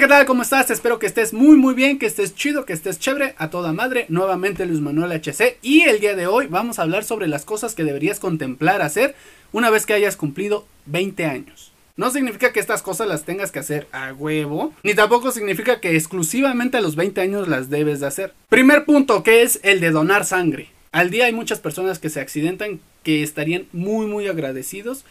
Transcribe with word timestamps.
¿qué 0.00 0.08
tal? 0.08 0.24
¿Cómo 0.24 0.40
estás? 0.40 0.70
Espero 0.70 0.98
que 0.98 1.06
estés 1.06 1.34
muy 1.34 1.58
muy 1.58 1.74
bien, 1.74 1.98
que 1.98 2.06
estés 2.06 2.34
chido, 2.34 2.64
que 2.64 2.72
estés 2.72 2.98
chévere, 2.98 3.34
a 3.36 3.50
toda 3.50 3.74
madre. 3.74 4.06
Nuevamente 4.08 4.64
Luis 4.64 4.80
Manuel 4.80 5.12
HC 5.12 5.58
y 5.60 5.82
el 5.82 6.00
día 6.00 6.16
de 6.16 6.26
hoy 6.26 6.46
vamos 6.46 6.78
a 6.78 6.82
hablar 6.82 7.04
sobre 7.04 7.28
las 7.28 7.44
cosas 7.44 7.74
que 7.74 7.84
deberías 7.84 8.18
contemplar 8.18 8.80
hacer 8.80 9.14
una 9.52 9.68
vez 9.68 9.84
que 9.84 9.92
hayas 9.92 10.16
cumplido 10.16 10.64
20 10.86 11.26
años. 11.26 11.72
No 11.96 12.10
significa 12.10 12.50
que 12.50 12.60
estas 12.60 12.80
cosas 12.80 13.08
las 13.08 13.24
tengas 13.24 13.52
que 13.52 13.58
hacer 13.58 13.88
a 13.92 14.14
huevo, 14.14 14.72
ni 14.84 14.94
tampoco 14.94 15.32
significa 15.32 15.80
que 15.80 15.94
exclusivamente 15.94 16.78
a 16.78 16.80
los 16.80 16.96
20 16.96 17.20
años 17.20 17.46
las 17.46 17.68
debes 17.68 18.00
de 18.00 18.06
hacer. 18.06 18.32
Primer 18.48 18.86
punto, 18.86 19.22
que 19.22 19.42
es 19.42 19.60
el 19.64 19.80
de 19.80 19.90
donar 19.90 20.24
sangre. 20.24 20.70
Al 20.92 21.10
día 21.10 21.26
hay 21.26 21.34
muchas 21.34 21.58
personas 21.58 21.98
que 21.98 22.08
se 22.08 22.20
accidentan 22.20 22.80
que 23.02 23.22
estarían 23.22 23.66
muy 23.74 24.06
muy 24.06 24.28
agradecidos 24.28 25.04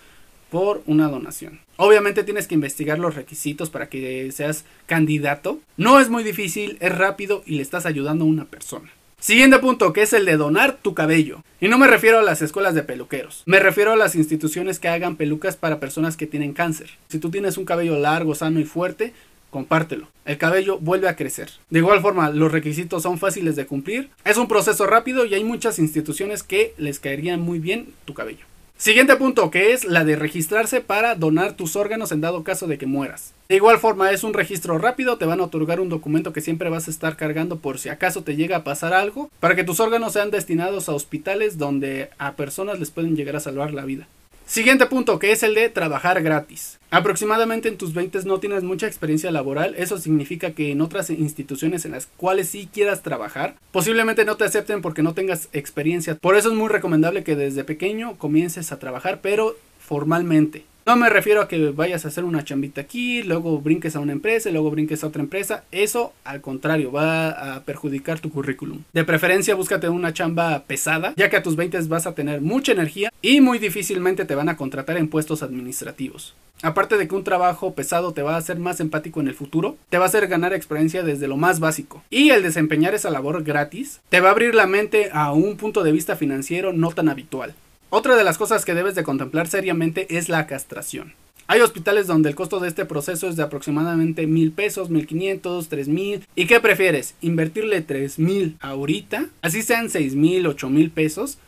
por 0.50 0.82
una 0.86 1.08
donación. 1.08 1.60
Obviamente 1.78 2.24
tienes 2.24 2.48
que 2.48 2.56
investigar 2.56 3.00
los 3.00 3.16
requisitos 3.16 3.70
para 3.70 3.88
que 3.88 4.32
seas 4.32 4.66
candidato. 4.86 5.60
No 5.78 6.00
es 6.00 6.10
muy 6.10 6.24
difícil, 6.24 6.78
es 6.82 6.98
rápido 6.98 7.44
y 7.46 7.56
le 7.56 7.62
estás 7.62 7.86
ayudando 7.86 8.26
a 8.26 8.28
una 8.28 8.46
persona. 8.46 8.90
Siguiente 9.20 9.60
punto, 9.60 9.92
que 9.92 10.02
es 10.02 10.14
el 10.14 10.26
de 10.26 10.38
donar 10.38 10.78
tu 10.82 10.94
cabello. 10.94 11.44
Y 11.60 11.68
no 11.68 11.78
me 11.78 11.88
refiero 11.88 12.20
a 12.20 12.24
las 12.24 12.42
escuelas 12.42 12.74
de 12.74 12.84
peluqueros, 12.84 13.44
me 13.46 13.60
refiero 13.60 13.92
a 13.92 13.98
las 13.98 14.16
instituciones 14.16 14.80
que 14.80 14.88
hagan 14.88 15.18
pelucas 15.18 15.58
para 15.58 15.82
personas 15.82 16.16
que 16.16 16.26
tienen 16.26 16.54
cáncer. 16.54 16.92
Si 17.10 17.20
tú 17.20 17.30
tienes 17.30 17.58
un 17.58 17.66
cabello 17.66 18.00
largo, 18.00 18.34
sano 18.34 18.62
y 18.62 18.64
fuerte, 18.64 19.14
compártelo. 19.50 20.08
El 20.24 20.38
cabello 20.38 20.78
vuelve 20.80 21.10
a 21.10 21.16
crecer. 21.16 21.50
De 21.70 21.80
igual 21.80 22.02
forma, 22.02 22.30
los 22.30 22.52
requisitos 22.52 23.04
son 23.04 23.18
fáciles 23.18 23.58
de 23.58 23.66
cumplir. 23.66 24.10
Es 24.24 24.38
un 24.38 24.48
proceso 24.48 24.88
rápido 24.88 25.26
y 25.26 25.34
hay 25.34 25.44
muchas 25.44 25.80
instituciones 25.80 26.44
que 26.44 26.74
les 26.78 27.00
caerían 27.00 27.42
muy 27.42 27.60
bien 27.60 27.88
tu 28.06 28.14
cabello. 28.14 28.46
Siguiente 28.80 29.18
punto, 29.18 29.52
que 29.52 29.74
es 29.74 29.84
la 29.84 30.06
de 30.06 30.16
registrarse 30.16 30.80
para 30.80 31.14
donar 31.14 31.52
tus 31.52 31.76
órganos 31.76 32.14
en 32.14 32.22
dado 32.22 32.46
caso 32.46 32.66
de 32.66 32.78
que 32.78 32.86
mueras. 32.86 33.34
De 33.50 33.58
igual 33.58 33.78
forma, 33.78 34.12
es 34.12 34.24
un 34.24 34.34
registro 34.34 34.78
rápido, 34.78 35.18
te 35.18 35.26
van 35.26 35.42
a 35.42 35.44
otorgar 35.44 35.82
un 35.82 35.90
documento 35.90 36.32
que 36.32 36.40
siempre 36.40 36.70
vas 36.70 36.88
a 36.88 36.92
estar 36.92 37.18
cargando 37.18 37.60
por 37.60 37.78
si 37.78 37.90
acaso 37.90 38.24
te 38.24 38.38
llega 38.38 38.56
a 38.56 38.64
pasar 38.64 38.94
algo, 38.94 39.30
para 39.42 39.54
que 39.58 39.66
tus 39.66 39.82
órganos 39.82 40.14
sean 40.14 40.32
destinados 40.32 40.88
a 40.88 40.94
hospitales 40.94 41.58
donde 41.58 42.10
a 42.20 42.38
personas 42.38 42.80
les 42.80 42.90
pueden 42.90 43.18
llegar 43.18 43.36
a 43.36 43.42
salvar 43.42 43.74
la 43.74 43.84
vida. 43.84 44.08
Siguiente 44.50 44.88
punto, 44.88 45.20
que 45.20 45.32
es 45.32 45.44
el 45.44 45.54
de 45.54 45.70
trabajar 45.70 46.24
gratis. 46.24 46.80
Aproximadamente 46.90 47.70
en 47.70 47.78
tus 47.78 47.94
20 47.94 48.24
no 48.24 48.40
tienes 48.40 48.64
mucha 48.64 48.88
experiencia 48.88 49.30
laboral, 49.30 49.76
eso 49.78 50.00
significa 50.00 50.54
que 50.54 50.72
en 50.72 50.82
otras 50.82 51.12
instituciones 51.12 51.86
en 51.86 51.92
las 51.92 52.08
cuales 52.18 52.50
sí 52.50 52.68
quieras 52.74 53.04
trabajar, 53.04 53.54
posiblemente 53.72 54.26
no 54.26 54.38
te 54.38 54.46
acepten 54.46 54.82
porque 54.82 55.04
no 55.04 55.14
tengas 55.14 55.50
experiencia. 55.54 56.16
Por 56.16 56.36
eso 56.36 56.50
es 56.50 56.56
muy 56.56 56.68
recomendable 56.68 57.24
que 57.24 57.36
desde 57.36 57.64
pequeño 57.64 58.18
comiences 58.18 58.72
a 58.72 58.80
trabajar, 58.80 59.20
pero 59.22 59.56
formalmente. 59.78 60.66
No 60.86 60.96
me 60.96 61.10
refiero 61.10 61.42
a 61.42 61.48
que 61.48 61.70
vayas 61.70 62.06
a 62.06 62.08
hacer 62.08 62.24
una 62.24 62.44
chambita 62.44 62.82
aquí, 62.82 63.22
luego 63.24 63.60
brinques 63.60 63.96
a 63.96 64.00
una 64.00 64.12
empresa 64.12 64.50
y 64.50 64.54
luego 64.54 64.72
brinques 64.72 65.04
a 65.04 65.08
otra 65.08 65.22
empresa. 65.22 65.64
Eso, 65.72 66.14
al 66.24 66.42
contrario, 66.42 66.92
va 66.92 67.56
a 67.56 67.64
perjudicar 67.64 68.20
tu 68.20 68.32
currículum. 68.32 68.84
De 68.94 69.04
preferencia, 69.04 69.56
búscate 69.56 69.88
una 69.90 70.14
chamba 70.14 70.64
pesada, 70.66 71.14
ya 71.16 71.30
que 71.30 71.38
a 71.38 71.44
tus 71.44 71.56
20 71.56 71.80
vas 71.88 72.08
a 72.08 72.16
tener 72.16 72.42
mucha 72.42 72.72
energía 72.72 73.12
y 73.22 73.42
muy 73.42 73.60
difícilmente 73.60 74.26
te 74.26 74.36
van 74.36 74.50
a 74.50 74.58
contratar 74.58 74.98
en 74.98 75.10
puestos 75.10 75.44
administrativos. 75.44 76.36
Aparte 76.62 76.98
de 76.98 77.08
que 77.08 77.16
un 77.16 77.24
trabajo 77.24 77.74
pesado 77.74 78.12
te 78.12 78.22
va 78.22 78.36
a 78.36 78.38
hacer 78.38 78.60
más 78.60 78.82
empático 78.82 79.22
en 79.22 79.30
el 79.30 79.34
futuro, 79.34 79.78
te 79.90 79.98
va 79.98 80.06
a 80.06 80.08
hacer 80.08 80.28
ganar 80.28 80.54
experiencia 80.54 81.04
desde 81.04 81.28
lo 81.28 81.38
más 81.38 81.62
básico. 81.62 82.04
Y 82.10 82.32
el 82.32 82.44
desempeñar 82.44 82.94
esa 82.96 83.10
labor 83.10 83.44
gratis 83.44 84.02
te 84.10 84.20
va 84.20 84.30
a 84.30 84.32
abrir 84.32 84.56
la 84.56 84.68
mente 84.68 85.10
a 85.14 85.32
un 85.32 85.56
punto 85.56 85.84
de 85.84 85.94
vista 85.94 86.18
financiero 86.18 86.74
no 86.74 86.92
tan 86.92 87.08
habitual. 87.08 87.54
Otra 87.92 88.16
de 88.16 88.24
las 88.24 88.38
cosas 88.38 88.66
que 88.66 88.76
debes 88.76 88.94
de 88.94 89.04
contemplar 89.04 89.48
seriamente 89.48 90.16
es 90.16 90.30
la 90.30 90.46
castración. 90.46 91.14
Hay 91.48 91.62
hospitales 91.62 92.06
donde 92.06 92.30
el 92.30 92.36
costo 92.36 92.60
de 92.60 92.68
este 92.68 92.86
proceso 92.86 93.28
es 93.28 93.36
de 93.36 93.42
aproximadamente 93.42 94.28
mil 94.28 94.52
pesos, 94.52 94.92
mil 94.92 95.08
quinientos, 95.08 95.70
tres 95.70 95.88
mil. 95.88 96.24
¿Y 96.36 96.46
qué 96.46 96.60
prefieres? 96.60 97.16
¿Invertirle 97.22 97.82
tres 97.82 98.20
mil 98.20 98.58
ahorita? 98.60 99.30
Así 99.42 99.64
sean 99.64 99.90
seis 99.90 100.14
mil, 100.14 100.46
ocho 100.46 100.70
mil 100.70 100.92
pesos. 100.92 101.40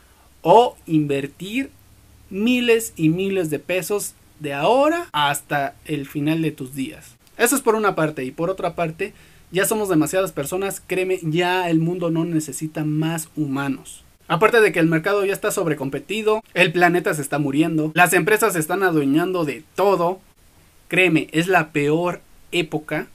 O 0.42 0.76
invertir 0.88 1.70
miles 2.32 2.94
y 2.96 3.10
miles 3.10 3.52
de 3.52 3.60
pesos 3.60 4.16
de 4.40 4.56
ahora 4.56 5.10
hasta 5.12 5.76
el 5.86 6.08
final 6.08 6.42
de 6.42 6.50
tus 6.50 6.74
días. 6.74 7.18
Eso 7.38 7.56
es 7.56 7.62
por 7.62 7.76
una 7.76 7.94
parte. 7.94 8.26
Y 8.26 8.32
por 8.32 8.50
otra 8.50 8.74
parte, 8.74 9.14
ya 9.52 9.66
somos 9.66 9.90
demasiadas 9.90 10.32
personas. 10.32 10.82
Créeme, 10.88 11.20
ya 11.22 11.70
el 11.70 11.78
mundo 11.78 12.10
no 12.10 12.26
necesita 12.26 12.84
más 12.84 13.30
humanos. 13.36 14.04
Aparte 14.32 14.62
de 14.62 14.72
que 14.72 14.80
el 14.80 14.88
mercado 14.88 15.26
ya 15.26 15.34
está 15.34 15.52
sobrecompetido, 15.52 16.42
el 16.54 16.72
planeta 16.72 17.14
se 17.14 17.22
está 17.22 17.38
muriendo, 17.38 17.92
las 17.96 18.14
empresas 18.14 18.54
se 18.54 18.60
están 18.60 18.82
adueñando 18.82 19.44
de 19.44 19.66
todo. 19.76 20.22
Créeme, 20.88 21.28
es 21.34 21.48
la 21.48 21.74
peor 21.74 22.22
época 22.54 23.08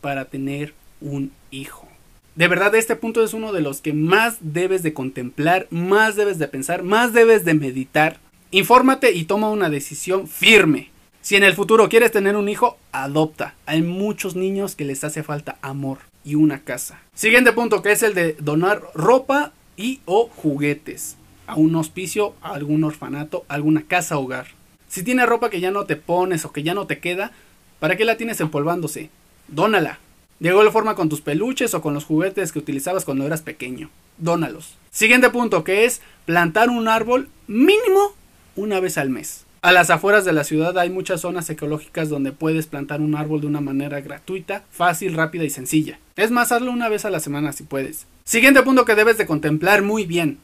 para 0.00 0.26
tener 0.26 0.72
un 1.00 1.32
hijo. 1.50 1.88
De 2.36 2.46
verdad, 2.46 2.72
este 2.76 2.94
punto 2.94 3.24
es 3.24 3.34
uno 3.34 3.52
de 3.52 3.62
los 3.62 3.80
que 3.80 3.92
más 3.92 4.36
debes 4.42 4.84
de 4.84 4.94
contemplar, 4.94 5.66
más 5.70 6.14
debes 6.14 6.38
de 6.38 6.46
pensar, 6.46 6.84
más 6.84 7.12
debes 7.12 7.44
de 7.44 7.54
meditar. 7.54 8.18
Infórmate 8.52 9.10
y 9.10 9.24
toma 9.24 9.50
una 9.50 9.70
decisión 9.70 10.28
firme. 10.28 10.90
Si 11.20 11.34
en 11.34 11.42
el 11.42 11.54
futuro 11.54 11.88
quieres 11.88 12.12
tener 12.12 12.36
un 12.36 12.48
hijo, 12.48 12.78
adopta. 12.92 13.56
Hay 13.66 13.82
muchos 13.82 14.36
niños 14.36 14.76
que 14.76 14.84
les 14.84 15.02
hace 15.02 15.24
falta 15.24 15.56
amor 15.62 15.98
y 16.24 16.36
una 16.36 16.60
casa. 16.60 17.00
Siguiente 17.12 17.50
punto 17.50 17.82
que 17.82 17.90
es 17.90 18.04
el 18.04 18.14
de 18.14 18.34
donar 18.34 18.82
ropa 18.94 19.52
y 19.76 20.00
o 20.04 20.28
juguetes 20.28 21.16
a 21.46 21.56
un 21.56 21.74
hospicio, 21.76 22.34
a 22.40 22.54
algún 22.54 22.84
orfanato, 22.84 23.44
a 23.48 23.54
alguna 23.54 23.82
casa 23.82 24.18
hogar. 24.18 24.46
Si 24.88 25.02
tienes 25.02 25.28
ropa 25.28 25.50
que 25.50 25.60
ya 25.60 25.70
no 25.70 25.84
te 25.84 25.96
pones 25.96 26.44
o 26.44 26.52
que 26.52 26.62
ya 26.62 26.74
no 26.74 26.86
te 26.86 26.98
queda, 26.98 27.32
¿para 27.80 27.96
qué 27.96 28.04
la 28.04 28.16
tienes 28.16 28.40
empolvándose? 28.40 29.10
Dónala. 29.48 29.98
De 30.40 30.48
igual 30.48 30.70
forma 30.72 30.94
con 30.94 31.08
tus 31.08 31.20
peluches 31.20 31.74
o 31.74 31.82
con 31.82 31.94
los 31.94 32.04
juguetes 32.04 32.52
que 32.52 32.58
utilizabas 32.58 33.04
cuando 33.04 33.26
eras 33.26 33.42
pequeño. 33.42 33.90
Dónalos. 34.18 34.74
Siguiente 34.90 35.30
punto 35.30 35.64
que 35.64 35.84
es 35.84 36.00
plantar 36.24 36.70
un 36.70 36.88
árbol 36.88 37.28
mínimo 37.46 38.14
una 38.56 38.80
vez 38.80 38.98
al 38.98 39.10
mes. 39.10 39.44
A 39.62 39.72
las 39.72 39.88
afueras 39.88 40.24
de 40.24 40.32
la 40.32 40.44
ciudad 40.44 40.76
hay 40.76 40.90
muchas 40.90 41.22
zonas 41.22 41.48
ecológicas 41.48 42.10
donde 42.10 42.32
puedes 42.32 42.66
plantar 42.66 43.00
un 43.00 43.16
árbol 43.16 43.40
de 43.40 43.46
una 43.46 43.62
manera 43.62 44.00
gratuita, 44.00 44.62
fácil, 44.70 45.14
rápida 45.14 45.44
y 45.44 45.50
sencilla. 45.50 45.98
Es 46.16 46.30
más, 46.30 46.52
hazlo 46.52 46.70
una 46.70 46.90
vez 46.90 47.06
a 47.06 47.10
la 47.10 47.20
semana 47.20 47.52
si 47.52 47.62
puedes. 47.62 48.06
Siguiente 48.26 48.62
punto 48.62 48.86
que 48.86 48.94
debes 48.94 49.18
de 49.18 49.26
contemplar 49.26 49.82
muy 49.82 50.06
bien. 50.06 50.38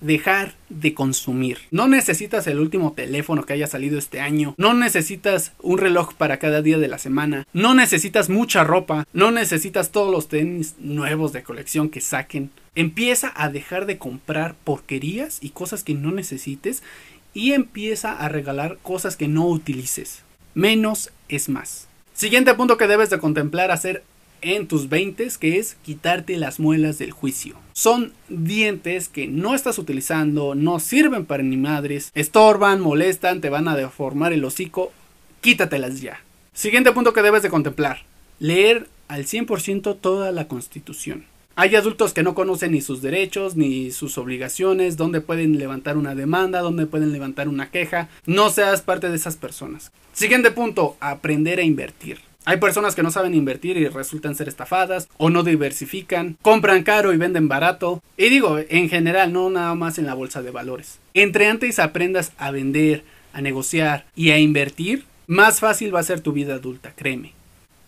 Dejar 0.00 0.54
de 0.68 0.94
consumir. 0.94 1.58
No 1.72 1.88
necesitas 1.88 2.46
el 2.46 2.60
último 2.60 2.92
teléfono 2.92 3.44
que 3.44 3.54
haya 3.54 3.66
salido 3.66 3.98
este 3.98 4.20
año. 4.20 4.54
No 4.56 4.72
necesitas 4.72 5.50
un 5.60 5.78
reloj 5.78 6.14
para 6.14 6.38
cada 6.38 6.62
día 6.62 6.78
de 6.78 6.86
la 6.86 6.98
semana. 6.98 7.44
No 7.52 7.74
necesitas 7.74 8.28
mucha 8.28 8.62
ropa. 8.62 9.04
No 9.12 9.32
necesitas 9.32 9.90
todos 9.90 10.12
los 10.12 10.28
tenis 10.28 10.76
nuevos 10.78 11.32
de 11.32 11.42
colección 11.42 11.88
que 11.88 12.00
saquen. 12.00 12.50
Empieza 12.76 13.32
a 13.34 13.48
dejar 13.48 13.86
de 13.86 13.98
comprar 13.98 14.54
porquerías 14.62 15.38
y 15.40 15.50
cosas 15.50 15.82
que 15.82 15.94
no 15.94 16.12
necesites. 16.12 16.84
Y 17.32 17.52
empieza 17.52 18.12
a 18.12 18.28
regalar 18.28 18.78
cosas 18.80 19.16
que 19.16 19.26
no 19.26 19.48
utilices. 19.48 20.22
Menos 20.54 21.10
es 21.28 21.48
más. 21.48 21.88
Siguiente 22.12 22.54
punto 22.54 22.76
que 22.76 22.86
debes 22.86 23.10
de 23.10 23.18
contemplar 23.18 23.72
hacer 23.72 24.04
en 24.44 24.68
tus 24.68 24.88
20 24.88 25.14
que 25.40 25.58
es 25.58 25.76
quitarte 25.82 26.36
las 26.36 26.60
muelas 26.60 26.98
del 26.98 27.12
juicio. 27.12 27.56
Son 27.72 28.12
dientes 28.28 29.08
que 29.08 29.26
no 29.26 29.54
estás 29.54 29.78
utilizando, 29.78 30.54
no 30.54 30.80
sirven 30.80 31.24
para 31.24 31.42
ni 31.42 31.56
madres, 31.56 32.10
estorban, 32.14 32.80
molestan, 32.80 33.40
te 33.40 33.50
van 33.50 33.68
a 33.68 33.76
deformar 33.76 34.32
el 34.32 34.44
hocico, 34.44 34.92
quítatelas 35.40 36.00
ya. 36.00 36.20
Siguiente 36.52 36.92
punto 36.92 37.12
que 37.12 37.22
debes 37.22 37.42
de 37.42 37.50
contemplar, 37.50 38.02
leer 38.38 38.88
al 39.08 39.24
100% 39.24 39.96
toda 40.00 40.30
la 40.32 40.46
constitución. 40.46 41.24
Hay 41.56 41.76
adultos 41.76 42.12
que 42.12 42.24
no 42.24 42.34
conocen 42.34 42.72
ni 42.72 42.80
sus 42.80 43.00
derechos 43.00 43.54
ni 43.54 43.92
sus 43.92 44.18
obligaciones, 44.18 44.96
dónde 44.96 45.20
pueden 45.20 45.56
levantar 45.58 45.96
una 45.96 46.16
demanda, 46.16 46.60
dónde 46.60 46.86
pueden 46.86 47.12
levantar 47.12 47.48
una 47.48 47.70
queja. 47.70 48.08
No 48.26 48.50
seas 48.50 48.82
parte 48.82 49.08
de 49.08 49.16
esas 49.16 49.36
personas. 49.36 49.92
Siguiente 50.12 50.50
punto, 50.50 50.96
aprender 50.98 51.60
a 51.60 51.62
invertir. 51.62 52.18
Hay 52.46 52.58
personas 52.58 52.94
que 52.94 53.02
no 53.02 53.10
saben 53.10 53.34
invertir 53.34 53.78
y 53.78 53.88
resultan 53.88 54.34
ser 54.34 54.48
estafadas 54.48 55.08
o 55.16 55.30
no 55.30 55.42
diversifican, 55.44 56.36
compran 56.42 56.82
caro 56.82 57.14
y 57.14 57.16
venden 57.16 57.48
barato. 57.48 58.02
Y 58.18 58.28
digo, 58.28 58.58
en 58.68 58.90
general, 58.90 59.32
no 59.32 59.48
nada 59.48 59.74
más 59.74 59.98
en 59.98 60.04
la 60.04 60.14
bolsa 60.14 60.42
de 60.42 60.50
valores. 60.50 60.98
Entre 61.14 61.46
antes 61.46 61.78
aprendas 61.78 62.32
a 62.36 62.50
vender, 62.50 63.02
a 63.32 63.40
negociar 63.40 64.04
y 64.14 64.30
a 64.30 64.38
invertir, 64.38 65.04
más 65.26 65.60
fácil 65.60 65.94
va 65.94 66.00
a 66.00 66.04
ser 66.04 66.20
tu 66.20 66.32
vida 66.32 66.54
adulta, 66.56 66.92
créeme. 66.94 67.32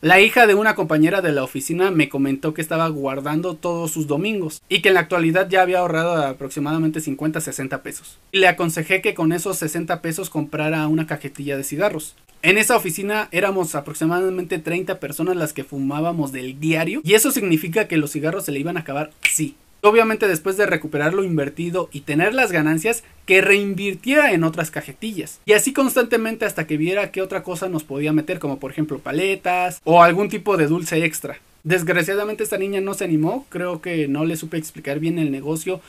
La 0.01 0.21
hija 0.21 0.47
de 0.47 0.55
una 0.55 0.75
compañera 0.75 1.21
de 1.21 1.33
la 1.33 1.43
oficina 1.43 1.91
me 1.91 2.09
comentó 2.09 2.55
que 2.55 2.63
estaba 2.63 2.87
guardando 2.89 3.55
todos 3.55 3.91
sus 3.91 4.07
domingos 4.07 4.63
y 4.69 4.81
que 4.81 4.89
en 4.89 4.95
la 4.95 5.01
actualidad 5.01 5.49
ya 5.49 5.63
había 5.63 5.81
ahorrado 5.81 6.23
aproximadamente 6.23 7.01
50-60 7.01 7.81
pesos. 7.81 8.19
Le 8.31 8.47
aconsejé 8.47 9.01
que 9.01 9.15
con 9.15 9.33
esos 9.33 9.57
60 9.59 10.03
pesos 10.03 10.31
comprara 10.31 10.87
una 10.87 11.07
cajetilla 11.07 11.57
de 11.57 11.65
cigarros. 11.65 12.15
En 12.43 12.59
esa 12.59 12.77
oficina 12.77 13.29
éramos 13.33 13.75
aproximadamente 13.75 14.59
30 14.59 15.01
personas 15.01 15.37
las 15.37 15.53
que 15.53 15.65
fumábamos 15.65 16.33
del 16.33 16.61
diario 16.61 17.01
y 17.03 17.15
eso 17.15 17.31
significa 17.31 17.89
que 17.89 17.97
los 17.97 18.13
cigarros 18.13 18.45
se 18.45 18.53
le 18.53 18.61
iban 18.61 18.77
a 18.77 18.81
acabar 18.81 19.11
sí. 19.31 19.57
Obviamente 19.83 20.27
después 20.27 20.57
de 20.57 20.67
recuperar 20.67 21.15
lo 21.15 21.23
invertido 21.23 21.89
y 21.93 22.01
tener 22.01 22.35
las 22.35 22.51
ganancias, 22.51 23.05
que 23.25 23.41
reinvirtiera 23.41 24.33
en 24.33 24.43
otras 24.43 24.71
cajetillas. 24.71 25.41
Y 25.45 25.53
así 25.53 25.73
constantemente 25.73 26.45
hasta 26.45 26.67
que 26.67 26.77
viera 26.77 27.13
qué 27.13 27.23
otra 27.23 27.43
cosa 27.43 27.69
nos 27.69 27.85
podía 27.85 28.13
meter, 28.13 28.39
como 28.39 28.59
por 28.59 28.71
ejemplo 28.71 28.99
paletas 28.99 29.81
o 29.85 30.03
algún 30.03 30.29
tipo 30.29 30.57
de 30.57 30.67
dulce 30.67 31.05
extra. 31.05 31.39
Desgraciadamente 31.63 32.45
esta 32.45 32.59
niña 32.59 32.81
no 32.81 32.95
se 32.95 33.05
animó, 33.05 33.47
creo 33.49 33.81
que 33.81 34.09
no 34.09 34.25
le 34.25 34.37
supe 34.37 34.57
explicar 34.57 34.99
bien 34.99 35.19
el 35.19 35.31
negocio 35.31 35.81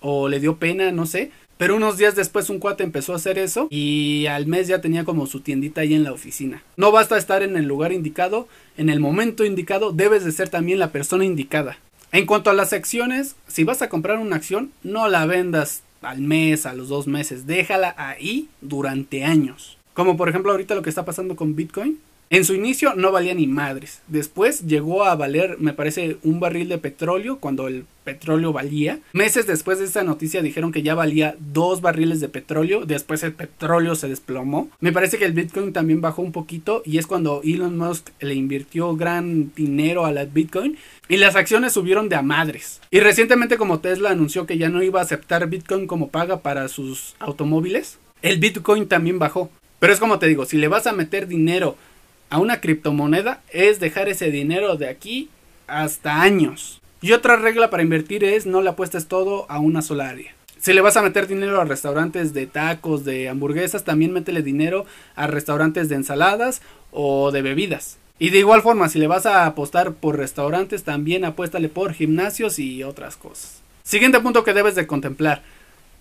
o 0.00 0.28
le 0.28 0.40
dio 0.40 0.56
pena, 0.56 0.90
no 0.92 1.06
sé. 1.06 1.30
Pero 1.60 1.76
unos 1.76 1.98
días 1.98 2.16
después 2.16 2.48
un 2.48 2.58
cuate 2.58 2.84
empezó 2.84 3.12
a 3.12 3.16
hacer 3.16 3.38
eso 3.38 3.68
y 3.68 4.24
al 4.28 4.46
mes 4.46 4.66
ya 4.66 4.80
tenía 4.80 5.04
como 5.04 5.26
su 5.26 5.40
tiendita 5.40 5.82
ahí 5.82 5.92
en 5.92 6.04
la 6.04 6.12
oficina. 6.14 6.62
No 6.78 6.90
basta 6.90 7.18
estar 7.18 7.42
en 7.42 7.54
el 7.54 7.66
lugar 7.66 7.92
indicado, 7.92 8.48
en 8.78 8.88
el 8.88 8.98
momento 8.98 9.44
indicado, 9.44 9.92
debes 9.92 10.24
de 10.24 10.32
ser 10.32 10.48
también 10.48 10.78
la 10.78 10.90
persona 10.90 11.22
indicada. 11.22 11.76
En 12.12 12.24
cuanto 12.24 12.48
a 12.48 12.54
las 12.54 12.72
acciones, 12.72 13.36
si 13.46 13.64
vas 13.64 13.82
a 13.82 13.90
comprar 13.90 14.16
una 14.20 14.36
acción, 14.36 14.70
no 14.82 15.06
la 15.08 15.26
vendas 15.26 15.82
al 16.00 16.22
mes, 16.22 16.64
a 16.64 16.72
los 16.72 16.88
dos 16.88 17.06
meses, 17.06 17.46
déjala 17.46 17.94
ahí 17.98 18.48
durante 18.62 19.24
años. 19.24 19.76
Como 19.92 20.16
por 20.16 20.30
ejemplo 20.30 20.52
ahorita 20.52 20.74
lo 20.74 20.80
que 20.80 20.88
está 20.88 21.04
pasando 21.04 21.36
con 21.36 21.56
Bitcoin, 21.56 21.98
en 22.30 22.44
su 22.44 22.54
inicio 22.54 22.94
no 22.94 23.10
valía 23.10 23.34
ni 23.34 23.48
madres. 23.48 24.02
Después 24.06 24.64
llegó 24.64 25.02
a 25.04 25.16
valer, 25.16 25.56
me 25.58 25.72
parece, 25.72 26.16
un 26.22 26.38
barril 26.38 26.68
de 26.68 26.78
petróleo 26.78 27.40
cuando 27.40 27.66
el 27.66 27.86
petróleo 28.04 28.52
valía. 28.52 29.00
Meses 29.12 29.48
después 29.48 29.80
de 29.80 29.84
esta 29.84 30.04
noticia 30.04 30.40
dijeron 30.40 30.70
que 30.70 30.84
ya 30.84 30.94
valía 30.94 31.34
dos 31.40 31.80
barriles 31.80 32.20
de 32.20 32.28
petróleo. 32.28 32.86
Después 32.86 33.24
el 33.24 33.32
petróleo 33.32 33.96
se 33.96 34.08
desplomó. 34.08 34.70
Me 34.78 34.92
parece 34.92 35.18
que 35.18 35.24
el 35.24 35.32
Bitcoin 35.32 35.72
también 35.72 36.00
bajó 36.00 36.22
un 36.22 36.30
poquito 36.30 36.82
y 36.86 36.98
es 36.98 37.08
cuando 37.08 37.40
Elon 37.42 37.76
Musk 37.76 38.10
le 38.20 38.34
invirtió 38.34 38.94
gran 38.94 39.52
dinero 39.56 40.06
a 40.06 40.12
la 40.12 40.24
Bitcoin 40.24 40.76
y 41.08 41.16
las 41.16 41.34
acciones 41.34 41.72
subieron 41.72 42.08
de 42.08 42.14
a 42.14 42.22
madres. 42.22 42.80
Y 42.92 43.00
recientemente 43.00 43.56
como 43.56 43.80
Tesla 43.80 44.10
anunció 44.10 44.46
que 44.46 44.56
ya 44.56 44.68
no 44.68 44.84
iba 44.84 45.00
a 45.00 45.02
aceptar 45.02 45.48
Bitcoin 45.48 45.88
como 45.88 46.10
paga 46.10 46.42
para 46.42 46.68
sus 46.68 47.16
automóviles, 47.18 47.98
el 48.22 48.38
Bitcoin 48.38 48.86
también 48.86 49.18
bajó. 49.18 49.50
Pero 49.80 49.92
es 49.92 49.98
como 49.98 50.18
te 50.18 50.26
digo, 50.26 50.44
si 50.44 50.58
le 50.58 50.68
vas 50.68 50.86
a 50.86 50.92
meter 50.92 51.26
dinero 51.26 51.76
a 52.30 52.38
una 52.38 52.60
criptomoneda 52.60 53.42
es 53.50 53.80
dejar 53.80 54.08
ese 54.08 54.30
dinero 54.30 54.76
de 54.76 54.88
aquí 54.88 55.28
hasta 55.66 56.22
años. 56.22 56.80
Y 57.02 57.12
otra 57.12 57.36
regla 57.36 57.70
para 57.70 57.82
invertir 57.82 58.24
es 58.24 58.46
no 58.46 58.62
le 58.62 58.70
apuestes 58.70 59.06
todo 59.06 59.46
a 59.50 59.58
una 59.58 59.82
sola 59.82 60.08
área. 60.08 60.34
Si 60.58 60.72
le 60.72 60.82
vas 60.82 60.96
a 60.96 61.02
meter 61.02 61.26
dinero 61.26 61.60
a 61.60 61.64
restaurantes 61.64 62.34
de 62.34 62.46
tacos, 62.46 63.04
de 63.04 63.28
hamburguesas, 63.28 63.84
también 63.84 64.12
métele 64.12 64.42
dinero 64.42 64.84
a 65.16 65.26
restaurantes 65.26 65.88
de 65.88 65.94
ensaladas 65.94 66.60
o 66.92 67.30
de 67.32 67.42
bebidas. 67.42 67.96
Y 68.18 68.28
de 68.28 68.40
igual 68.40 68.60
forma, 68.60 68.90
si 68.90 68.98
le 68.98 69.06
vas 69.06 69.24
a 69.24 69.46
apostar 69.46 69.94
por 69.94 70.18
restaurantes, 70.18 70.84
también 70.84 71.24
apuéstale 71.24 71.70
por 71.70 71.94
gimnasios 71.94 72.58
y 72.58 72.82
otras 72.82 73.16
cosas. 73.16 73.62
Siguiente 73.82 74.20
punto 74.20 74.44
que 74.44 74.52
debes 74.52 74.74
de 74.74 74.86
contemplar. 74.86 75.42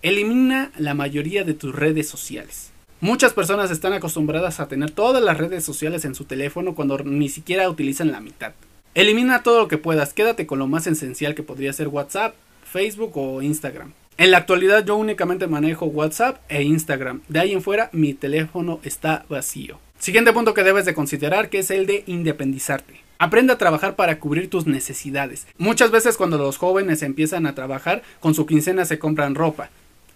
Elimina 0.01 0.71
la 0.77 0.93
mayoría 0.93 1.45
de 1.45 1.53
tus 1.53 1.73
redes 1.73 2.09
sociales. 2.09 2.71
Muchas 3.01 3.31
personas 3.31 3.71
están 3.71 3.93
acostumbradas 3.93 4.59
a 4.59 4.67
tener 4.67 4.91
todas 4.91 5.23
las 5.23 5.37
redes 5.37 5.63
sociales 5.63 6.03
en 6.03 6.15
su 6.15 6.25
teléfono 6.25 6.75
cuando 6.75 6.97
ni 6.97 7.29
siquiera 7.29 7.69
utilizan 7.69 8.11
la 8.11 8.19
mitad. 8.19 8.51
Elimina 8.93 9.41
todo 9.41 9.59
lo 9.59 9.67
que 9.69 9.77
puedas, 9.77 10.13
quédate 10.13 10.45
con 10.45 10.59
lo 10.59 10.67
más 10.67 10.85
esencial 10.85 11.33
que 11.33 11.41
podría 11.41 11.71
ser 11.71 11.87
WhatsApp, 11.87 12.35
Facebook 12.65 13.13
o 13.15 13.41
Instagram. 13.41 13.93
En 14.17 14.31
la 14.31 14.39
actualidad 14.39 14.83
yo 14.83 14.97
únicamente 14.97 15.47
manejo 15.47 15.85
WhatsApp 15.85 16.41
e 16.49 16.63
Instagram. 16.63 17.21
De 17.29 17.39
ahí 17.39 17.53
en 17.53 17.61
fuera 17.61 17.89
mi 17.93 18.13
teléfono 18.13 18.81
está 18.83 19.25
vacío. 19.29 19.79
Siguiente 19.97 20.33
punto 20.33 20.53
que 20.53 20.65
debes 20.65 20.83
de 20.83 20.93
considerar 20.93 21.49
que 21.49 21.59
es 21.59 21.71
el 21.71 21.85
de 21.85 22.03
independizarte. 22.05 22.99
Aprende 23.17 23.53
a 23.53 23.57
trabajar 23.57 23.95
para 23.95 24.19
cubrir 24.19 24.49
tus 24.49 24.67
necesidades. 24.67 25.47
Muchas 25.57 25.91
veces 25.91 26.17
cuando 26.17 26.37
los 26.37 26.57
jóvenes 26.57 27.01
empiezan 27.01 27.45
a 27.45 27.55
trabajar, 27.55 28.03
con 28.19 28.33
su 28.33 28.45
quincena 28.45 28.83
se 28.83 28.99
compran 28.99 29.35
ropa. 29.35 29.69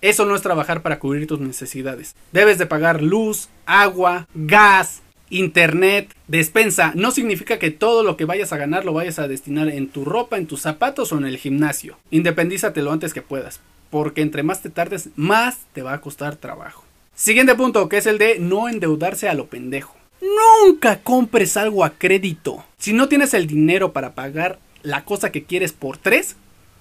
Eso 0.03 0.25
no 0.25 0.35
es 0.35 0.41
trabajar 0.41 0.81
para 0.81 0.99
cubrir 0.99 1.27
tus 1.27 1.39
necesidades. 1.39 2.13
Debes 2.33 2.57
de 2.57 2.65
pagar 2.65 3.01
luz, 3.01 3.47
agua, 3.65 4.27
gas, 4.35 5.01
internet, 5.29 6.13
despensa. 6.27 6.91
No 6.93 7.11
significa 7.11 7.57
que 7.57 7.71
todo 7.71 8.03
lo 8.03 8.17
que 8.17 8.25
vayas 8.25 8.51
a 8.51 8.57
ganar 8.57 8.83
lo 8.83 8.91
vayas 8.91 9.17
a 9.17 9.29
destinar 9.29 9.69
en 9.69 9.87
tu 9.87 10.03
ropa, 10.03 10.37
en 10.37 10.45
tus 10.45 10.59
zapatos 10.59 11.13
o 11.13 11.17
en 11.17 11.23
el 11.23 11.37
gimnasio. 11.37 11.97
Independízate 12.11 12.81
lo 12.81 12.91
antes 12.91 13.13
que 13.13 13.21
puedas. 13.21 13.61
Porque 13.89 14.21
entre 14.21 14.43
más 14.43 14.61
te 14.61 14.69
tardes, 14.69 15.07
más 15.15 15.59
te 15.71 15.83
va 15.83 15.93
a 15.93 16.01
costar 16.01 16.35
trabajo. 16.35 16.83
Siguiente 17.15 17.55
punto, 17.55 17.87
que 17.87 17.95
es 17.95 18.05
el 18.05 18.17
de 18.17 18.39
no 18.39 18.67
endeudarse 18.67 19.29
a 19.29 19.33
lo 19.33 19.47
pendejo. 19.47 19.95
Nunca 20.19 20.99
compres 20.99 21.55
algo 21.55 21.85
a 21.85 21.91
crédito. 21.91 22.65
Si 22.77 22.91
no 22.91 23.07
tienes 23.07 23.33
el 23.33 23.47
dinero 23.47 23.93
para 23.93 24.15
pagar 24.15 24.59
la 24.81 25.05
cosa 25.05 25.31
que 25.31 25.45
quieres 25.45 25.71
por 25.71 25.97
tres, 25.97 26.35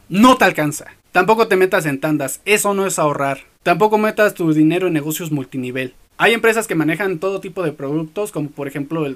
no 0.08 0.36
te 0.36 0.44
alcanza. 0.44 0.86
Tampoco 1.12 1.46
te 1.46 1.56
metas 1.56 1.84
en 1.84 2.00
tandas, 2.00 2.40
eso 2.46 2.72
no 2.72 2.86
es 2.86 2.98
ahorrar. 2.98 3.40
Tampoco 3.62 3.98
metas 3.98 4.32
tu 4.32 4.54
dinero 4.54 4.86
en 4.86 4.94
negocios 4.94 5.30
multinivel. 5.30 5.92
Hay 6.16 6.32
empresas 6.32 6.66
que 6.66 6.74
manejan 6.74 7.18
todo 7.18 7.38
tipo 7.38 7.62
de 7.62 7.72
productos, 7.72 8.32
como 8.32 8.48
por 8.48 8.66
ejemplo 8.66 9.06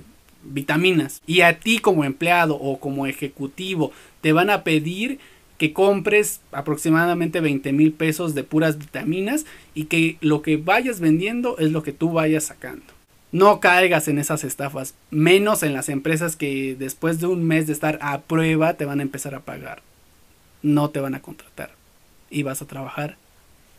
vitaminas. 0.43 1.23
Y 1.27 1.41
a 1.41 1.59
ti 1.59 1.79
como 1.79 2.05
empleado 2.05 2.55
o 2.57 2.81
como 2.81 3.07
ejecutivo 3.07 3.93
te 4.21 4.35
van 4.35 4.51
a 4.51 4.63
pedir 4.63 5.21
que 5.57 5.73
compres 5.73 6.41
aproximadamente 6.53 7.41
20 7.41 7.73
mil 7.73 7.93
pesos 7.93 8.35
de 8.35 8.45
puras 8.45 8.77
vitaminas 8.77 9.47
y 9.73 9.85
que 9.85 10.19
lo 10.21 10.43
que 10.43 10.59
vayas 10.59 11.01
vendiendo 11.01 11.57
es 11.57 11.73
lo 11.73 11.83
que 11.83 11.93
tú 11.93 12.13
vayas 12.13 12.45
sacando. 12.45 12.85
No 13.33 13.59
caigas 13.59 14.07
en 14.09 14.19
esas 14.19 14.45
estafas, 14.45 14.93
menos 15.11 15.63
en 15.63 15.73
las 15.73 15.89
empresas 15.89 16.37
que 16.37 16.77
después 16.79 17.21
de 17.21 17.27
un 17.27 17.43
mes 17.47 17.67
de 17.67 17.73
estar 17.73 17.99
a 18.03 18.21
prueba 18.21 18.75
te 18.75 18.85
van 18.85 19.01
a 19.01 19.03
empezar 19.03 19.35
a 19.35 19.41
pagar. 19.41 19.81
No 20.61 20.91
te 20.91 21.01
van 21.01 21.15
a 21.15 21.23
contratar 21.23 21.76
y 22.31 22.43
vas 22.43 22.63
a 22.63 22.67
trabajar 22.67 23.17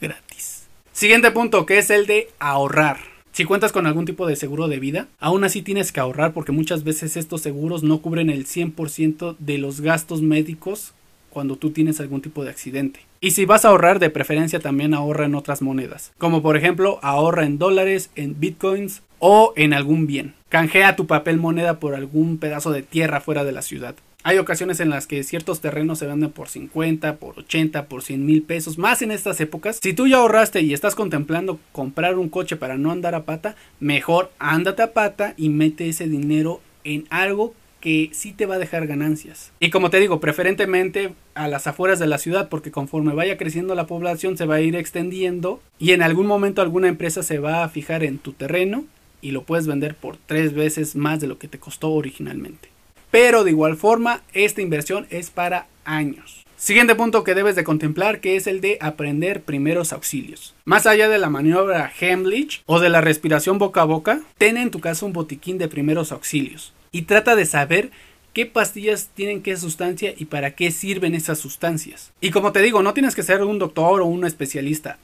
gratis. 0.02 0.68
Siguiente 0.92 1.32
punto, 1.32 1.66
que 1.66 1.78
es 1.78 1.90
el 1.90 2.08
de 2.08 2.30
ahorrar. 2.40 2.98
Si 3.32 3.46
cuentas 3.46 3.72
con 3.72 3.86
algún 3.86 4.06
tipo 4.06 4.26
de 4.26 4.36
seguro 4.36 4.68
de 4.68 4.80
vida, 4.80 5.08
aún 5.20 5.44
así 5.44 5.62
tienes 5.62 5.92
que 5.92 6.00
ahorrar 6.00 6.34
porque 6.34 6.52
muchas 6.52 6.84
veces 6.84 7.18
estos 7.18 7.42
seguros 7.42 7.84
no 7.84 8.00
cubren 8.00 8.32
el 8.32 8.48
100% 8.48 9.36
de 9.38 9.58
los 9.60 9.82
gastos 9.82 10.24
médicos 10.24 10.94
cuando 11.30 11.56
tú 11.56 11.70
tienes 11.70 12.00
algún 12.00 12.22
tipo 12.22 12.44
de 12.44 12.50
accidente. 12.50 13.02
Y 13.22 13.32
si 13.32 13.46
vas 13.46 13.64
a 13.64 13.70
ahorrar, 13.70 14.00
de 14.00 14.10
preferencia 14.10 14.60
también 14.60 14.96
ahorra 14.96 15.26
en 15.26 15.36
otras 15.36 15.62
monedas, 15.62 16.14
como 16.18 16.42
por 16.42 16.58
ejemplo 16.58 17.00
ahorra 17.04 17.46
en 17.46 17.60
dólares, 17.60 18.10
en 18.16 18.40
bitcoins 18.40 19.04
o 19.20 19.54
en 19.56 19.76
algún 19.76 20.08
bien. 20.08 20.34
Canjea 20.50 20.96
tu 20.96 21.06
papel 21.06 21.38
moneda 21.38 21.80
por 21.80 21.94
algún 21.94 22.40
pedazo 22.40 22.72
de 22.72 22.82
tierra 22.82 23.22
fuera 23.22 23.44
de 23.44 23.52
la 23.52 23.62
ciudad. 23.62 23.94
Hay 24.28 24.40
ocasiones 24.40 24.82
en 24.82 24.90
las 24.90 25.08
que 25.08 25.24
ciertos 25.24 25.62
terrenos 25.62 26.00
se 26.00 26.06
venden 26.06 26.32
por 26.32 26.50
50, 26.50 27.16
por 27.16 27.40
80, 27.40 27.86
por 27.86 28.04
100 28.04 28.26
mil 28.26 28.44
pesos, 28.44 28.78
más 28.78 29.02
en 29.02 29.12
estas 29.12 29.40
épocas. 29.40 29.80
Si 29.82 29.94
tú 29.94 30.06
ya 30.06 30.18
ahorraste 30.18 30.60
y 30.60 30.74
estás 30.74 30.96
contemplando 30.96 31.62
comprar 31.72 32.18
un 32.18 32.28
coche 32.28 32.58
para 32.58 32.78
no 32.78 32.92
andar 32.92 33.16
a 33.16 33.24
pata, 33.24 33.56
mejor 33.80 34.30
ándate 34.38 34.82
a 34.82 34.92
pata 34.92 35.34
y 35.38 35.48
mete 35.48 35.88
ese 35.88 36.10
dinero 36.10 36.60
en 36.84 37.06
algo 37.10 37.54
que 37.80 38.10
sí 38.12 38.34
te 38.34 38.46
va 38.46 38.56
a 38.56 38.60
dejar 38.60 38.86
ganancias. 38.86 39.54
Y 39.62 39.70
como 39.70 39.90
te 39.90 40.02
digo, 40.02 40.20
preferentemente 40.20 41.14
a 41.34 41.48
las 41.48 41.66
afueras 41.66 41.98
de 41.98 42.08
la 42.08 42.18
ciudad, 42.18 42.50
porque 42.50 42.70
conforme 42.70 43.14
vaya 43.14 43.38
creciendo 43.38 43.76
la 43.76 43.88
población 43.88 44.36
se 44.36 44.46
va 44.46 44.56
a 44.56 44.62
ir 44.62 44.76
extendiendo 44.76 45.62
y 45.80 45.94
en 45.94 46.02
algún 46.02 46.28
momento 46.28 46.62
alguna 46.62 46.90
empresa 46.90 47.24
se 47.24 47.40
va 47.40 47.64
a 47.64 47.70
fijar 47.70 48.04
en 48.04 48.18
tu 48.18 48.34
terreno 48.34 48.84
y 49.22 49.32
lo 49.32 49.44
puedes 49.44 49.68
vender 49.68 49.96
por 49.96 50.18
tres 50.18 50.54
veces 50.54 50.98
más 50.98 51.22
de 51.22 51.28
lo 51.28 51.38
que 51.38 51.48
te 51.48 51.60
costó 51.60 51.92
originalmente. 51.92 52.76
Pero 53.12 53.44
de 53.44 53.52
igual 53.52 53.78
forma, 53.78 54.22
esta 54.34 54.62
inversión 54.62 55.08
es 55.10 55.30
para 55.30 55.68
años. 55.86 56.46
Siguiente 56.58 56.96
punto 56.96 57.24
que 57.24 57.36
debes 57.36 57.56
de 57.56 57.64
contemplar 57.64 58.20
que 58.20 58.36
es 58.36 58.48
el 58.48 58.62
de 58.62 58.80
aprender 58.82 59.44
primeros 59.44 59.94
auxilios. 59.94 60.56
Más 60.66 60.88
allá 60.88 61.08
de 61.08 61.20
la 61.20 61.30
maniobra 61.30 61.92
Heimlich 62.00 62.64
o 62.66 62.80
de 62.80 62.90
la 62.90 63.00
respiración 63.00 63.60
boca 63.60 63.82
a 63.82 63.86
boca, 63.86 64.22
ten 64.40 64.58
en 64.58 64.72
tu 64.72 64.80
casa 64.80 65.06
un 65.06 65.14
botiquín 65.14 65.60
de 65.60 65.68
primeros 65.68 66.12
auxilios 66.12 66.74
y 66.92 67.04
trata 67.04 67.36
de 67.36 67.46
saber 67.46 67.92
qué 68.34 68.48
pastillas 68.48 69.10
tienen 69.14 69.44
qué 69.44 69.56
sustancia 69.56 70.16
y 70.18 70.26
para 70.26 70.56
qué 70.56 70.72
sirven 70.72 71.14
esas 71.14 71.38
sustancias. 71.38 72.12
Y 72.22 72.32
como 72.32 72.52
te 72.52 72.62
digo, 72.62 72.82
no 72.82 72.96
tienes 72.96 73.14
que 73.14 73.24
ser 73.24 73.44
un 73.44 73.60
doctor 73.60 74.02
o 74.02 74.06
un 74.06 74.26
especialista 74.26 74.98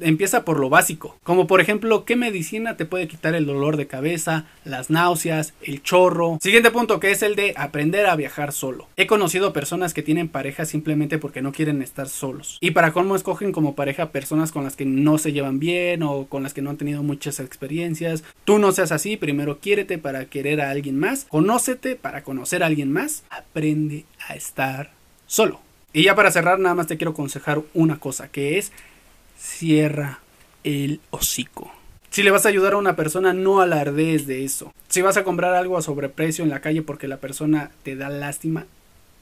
empieza 0.00 0.44
por 0.44 0.60
lo 0.60 0.68
básico, 0.68 1.16
como 1.22 1.46
por 1.46 1.60
ejemplo 1.60 2.04
qué 2.04 2.16
medicina 2.16 2.76
te 2.76 2.84
puede 2.86 3.08
quitar 3.08 3.34
el 3.34 3.46
dolor 3.46 3.76
de 3.76 3.86
cabeza, 3.86 4.46
las 4.64 4.90
náuseas, 4.90 5.54
el 5.62 5.82
chorro. 5.82 6.38
Siguiente 6.40 6.70
punto 6.70 7.00
que 7.00 7.10
es 7.10 7.22
el 7.22 7.36
de 7.36 7.54
aprender 7.56 8.06
a 8.06 8.16
viajar 8.16 8.52
solo. 8.52 8.88
He 8.96 9.06
conocido 9.06 9.52
personas 9.52 9.94
que 9.94 10.02
tienen 10.02 10.28
pareja 10.28 10.64
simplemente 10.64 11.18
porque 11.18 11.42
no 11.42 11.52
quieren 11.52 11.82
estar 11.82 12.08
solos. 12.08 12.58
Y 12.60 12.72
para 12.72 12.92
cómo 12.92 13.16
escogen 13.16 13.52
como 13.52 13.74
pareja 13.74 14.10
personas 14.10 14.52
con 14.52 14.64
las 14.64 14.76
que 14.76 14.84
no 14.84 15.18
se 15.18 15.32
llevan 15.32 15.58
bien 15.58 16.02
o 16.02 16.26
con 16.26 16.42
las 16.42 16.54
que 16.54 16.62
no 16.62 16.70
han 16.70 16.76
tenido 16.76 17.02
muchas 17.02 17.40
experiencias. 17.40 18.24
Tú 18.44 18.58
no 18.58 18.72
seas 18.72 18.92
así, 18.92 19.16
primero 19.16 19.58
quiérete 19.58 19.98
para 19.98 20.26
querer 20.26 20.60
a 20.60 20.70
alguien 20.70 20.98
más, 20.98 21.24
conócete 21.24 21.96
para 21.96 22.22
conocer 22.22 22.62
a 22.62 22.66
alguien 22.66 22.92
más, 22.92 23.24
aprende 23.30 24.04
a 24.28 24.34
estar 24.34 24.92
solo. 25.26 25.60
Y 25.92 26.04
ya 26.04 26.14
para 26.14 26.30
cerrar, 26.30 26.58
nada 26.58 26.74
más 26.74 26.86
te 26.86 26.96
quiero 26.96 27.12
aconsejar 27.12 27.62
una 27.72 27.98
cosa, 27.98 28.28
que 28.28 28.58
es 28.58 28.72
cierra 29.38 30.20
el 30.64 31.00
hocico. 31.10 31.72
Si 32.10 32.22
le 32.22 32.30
vas 32.30 32.46
a 32.46 32.48
ayudar 32.48 32.72
a 32.72 32.78
una 32.78 32.96
persona, 32.96 33.32
no 33.32 33.60
alardees 33.60 34.26
de 34.26 34.44
eso. 34.44 34.72
Si 34.88 35.02
vas 35.02 35.16
a 35.16 35.24
comprar 35.24 35.54
algo 35.54 35.76
a 35.76 35.82
sobreprecio 35.82 36.44
en 36.44 36.50
la 36.50 36.60
calle 36.60 36.82
porque 36.82 37.08
la 37.08 37.18
persona 37.18 37.70
te 37.82 37.96
da 37.96 38.08
lástima, 38.08 38.66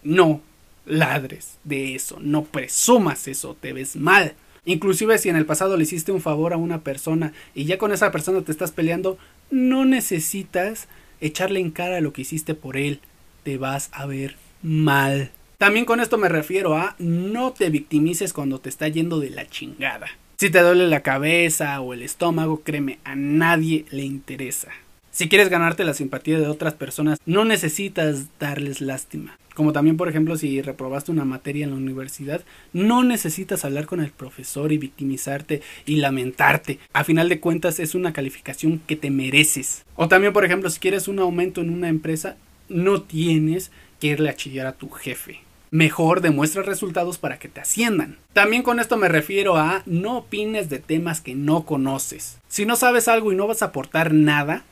no. 0.02 0.40
ladres 0.86 1.56
de 1.64 1.94
eso, 1.94 2.18
no 2.20 2.44
presumas 2.44 3.26
eso, 3.26 3.56
te 3.58 3.72
ves 3.72 3.96
mal. 3.96 4.34
Inclusive 4.66 5.18
si 5.18 5.28
en 5.28 5.36
el 5.36 5.46
pasado 5.46 5.76
le 5.76 5.82
hiciste 5.82 6.12
un 6.12 6.20
favor 6.20 6.52
a 6.52 6.56
una 6.56 6.82
persona 6.82 7.32
y 7.54 7.64
ya 7.64 7.78
con 7.78 7.92
esa 7.92 8.12
persona 8.12 8.42
te 8.42 8.52
estás 8.52 8.70
peleando, 8.70 9.18
no 9.50 9.84
necesitas 9.84 10.88
echarle 11.20 11.60
en 11.60 11.70
cara 11.70 12.00
lo 12.00 12.12
que 12.12 12.22
hiciste 12.22 12.54
por 12.54 12.76
él. 12.76 13.00
Te 13.42 13.58
vas 13.58 13.90
a 13.92 14.06
ver 14.06 14.36
mal. 14.62 15.30
También 15.64 15.86
con 15.86 15.98
esto 15.98 16.18
me 16.18 16.28
refiero 16.28 16.76
a 16.76 16.94
no 16.98 17.52
te 17.52 17.70
victimices 17.70 18.34
cuando 18.34 18.58
te 18.58 18.68
está 18.68 18.86
yendo 18.86 19.18
de 19.18 19.30
la 19.30 19.46
chingada. 19.46 20.08
Si 20.36 20.50
te 20.50 20.60
duele 20.60 20.86
la 20.88 21.00
cabeza 21.00 21.80
o 21.80 21.94
el 21.94 22.02
estómago, 22.02 22.60
créeme, 22.60 22.98
a 23.02 23.16
nadie 23.16 23.86
le 23.90 24.02
interesa. 24.02 24.68
Si 25.10 25.26
quieres 25.26 25.48
ganarte 25.48 25.84
la 25.84 25.94
simpatía 25.94 26.38
de 26.38 26.48
otras 26.48 26.74
personas, 26.74 27.18
no 27.24 27.46
necesitas 27.46 28.26
darles 28.38 28.82
lástima. 28.82 29.38
Como 29.54 29.72
también, 29.72 29.96
por 29.96 30.10
ejemplo, 30.10 30.36
si 30.36 30.60
reprobaste 30.60 31.12
una 31.12 31.24
materia 31.24 31.64
en 31.64 31.70
la 31.70 31.76
universidad, 31.76 32.42
no 32.74 33.02
necesitas 33.02 33.64
hablar 33.64 33.86
con 33.86 34.02
el 34.02 34.10
profesor 34.10 34.70
y 34.70 34.76
victimizarte 34.76 35.62
y 35.86 35.96
lamentarte. 35.96 36.78
A 36.92 37.04
final 37.04 37.30
de 37.30 37.40
cuentas 37.40 37.80
es 37.80 37.94
una 37.94 38.12
calificación 38.12 38.82
que 38.86 38.96
te 38.96 39.10
mereces. 39.10 39.86
O 39.96 40.08
también, 40.08 40.34
por 40.34 40.44
ejemplo, 40.44 40.68
si 40.68 40.78
quieres 40.78 41.08
un 41.08 41.20
aumento 41.20 41.62
en 41.62 41.70
una 41.70 41.88
empresa, 41.88 42.36
no 42.68 43.00
tienes 43.00 43.70
que 43.98 44.08
irle 44.08 44.28
a 44.28 44.36
chillar 44.36 44.66
a 44.66 44.72
tu 44.74 44.90
jefe. 44.90 45.43
Mejor 45.74 46.20
demuestra 46.20 46.62
resultados 46.62 47.18
para 47.18 47.40
que 47.40 47.48
te 47.48 47.60
asciendan. 47.60 48.16
También 48.32 48.62
con 48.62 48.78
esto 48.78 48.96
me 48.96 49.08
refiero 49.08 49.56
a 49.56 49.82
no 49.86 50.18
opines 50.18 50.70
de 50.70 50.78
temas 50.78 51.20
que 51.20 51.34
no 51.34 51.66
conoces. 51.66 52.38
Si 52.46 52.64
no 52.64 52.76
sabes 52.76 53.08
algo 53.08 53.32
y 53.32 53.34
no 53.34 53.48
vas 53.48 53.60
a 53.60 53.64
aportar 53.64 54.14
nada, 54.14 54.62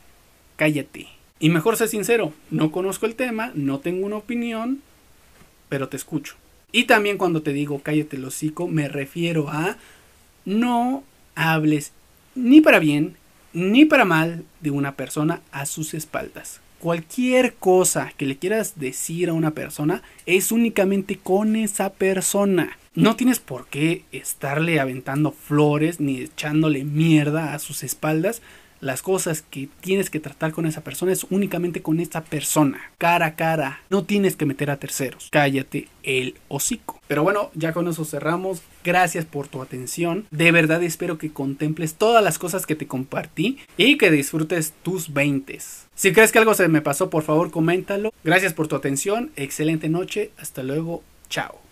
cállate. 0.55 1.09
Y 1.39 1.49
mejor 1.49 1.75
sé 1.75 1.89
sincero, 1.89 2.31
no 2.51 2.71
conozco 2.71 3.05
el 3.05 3.15
tema, 3.15 3.51
no 3.53 3.81
tengo 3.81 4.05
una 4.05 4.15
opinión, 4.15 4.81
pero 5.67 5.89
te 5.89 5.97
escucho. 5.97 6.35
Y 6.71 6.85
también 6.85 7.17
cuando 7.17 7.41
te 7.41 7.51
digo 7.51 7.81
cállate 7.83 8.15
el 8.15 8.23
hocico, 8.23 8.69
me 8.69 8.87
refiero 8.87 9.49
a 9.49 9.75
no 10.45 11.03
hables 11.35 11.91
ni 12.33 12.61
para 12.61 12.79
bien 12.79 13.17
ni 13.51 13.83
para 13.83 14.05
mal 14.05 14.45
de 14.61 14.71
una 14.71 14.95
persona 14.95 15.41
a 15.51 15.65
sus 15.65 15.95
espaldas. 15.95 16.61
Cualquier 16.83 17.53
cosa 17.53 18.11
que 18.17 18.25
le 18.25 18.37
quieras 18.37 18.73
decir 18.75 19.29
a 19.29 19.33
una 19.33 19.51
persona 19.51 20.03
es 20.25 20.51
únicamente 20.51 21.17
con 21.17 21.55
esa 21.55 21.93
persona. 21.93 22.77
No 22.93 23.15
tienes 23.15 23.39
por 23.39 23.67
qué 23.67 24.03
estarle 24.11 24.81
aventando 24.81 25.31
flores 25.31 26.01
ni 26.01 26.19
echándole 26.19 26.83
mierda 26.83 27.53
a 27.53 27.59
sus 27.59 27.83
espaldas 27.83 28.41
las 28.83 29.01
cosas 29.01 29.41
que 29.41 29.69
tienes 29.81 30.09
que 30.09 30.19
tratar 30.19 30.51
con 30.51 30.65
esa 30.65 30.81
persona 30.81 31.11
es 31.11 31.25
únicamente 31.29 31.81
con 31.81 31.99
esa 31.99 32.23
persona, 32.23 32.91
cara 32.97 33.27
a 33.27 33.35
cara. 33.35 33.81
No 33.89 34.03
tienes 34.03 34.35
que 34.35 34.45
meter 34.45 34.69
a 34.69 34.77
terceros. 34.77 35.29
Cállate 35.31 35.87
el 36.03 36.35
hocico. 36.49 36.99
Pero 37.07 37.23
bueno, 37.23 37.49
ya 37.55 37.73
con 37.73 37.87
eso 37.87 38.05
cerramos. 38.05 38.61
Gracias 38.83 39.25
por 39.25 39.47
tu 39.47 39.61
atención. 39.61 40.27
De 40.31 40.51
verdad 40.51 40.83
espero 40.83 41.17
que 41.17 41.31
contemples 41.31 41.95
todas 41.95 42.23
las 42.23 42.37
cosas 42.37 42.65
que 42.65 42.75
te 42.75 42.87
compartí 42.87 43.59
y 43.77 43.97
que 43.97 44.11
disfrutes 44.11 44.73
tus 44.83 45.13
20. 45.13 45.59
Si 45.95 46.11
crees 46.11 46.31
que 46.31 46.39
algo 46.39 46.53
se 46.53 46.67
me 46.67 46.81
pasó, 46.81 47.09
por 47.09 47.23
favor, 47.23 47.51
coméntalo. 47.51 48.13
Gracias 48.23 48.53
por 48.53 48.67
tu 48.67 48.75
atención. 48.75 49.31
Excelente 49.35 49.89
noche. 49.89 50.31
Hasta 50.37 50.63
luego. 50.63 51.03
Chao. 51.29 51.62